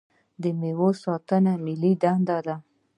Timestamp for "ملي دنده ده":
1.65-2.55